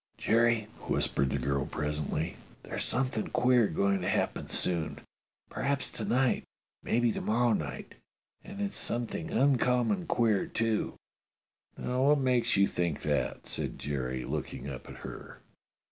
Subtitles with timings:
[0.17, 4.97] "Jerry," whispered the girl presently, "there's some thing queer going to happen soon.
[5.47, 6.43] Perhaps to night.
[6.83, 7.93] Perhaps to morrow night.
[8.43, 10.95] And it's something un common queer, too."
[11.77, 15.39] "Now what makes you think that.^" said Jerry, look ing up at her.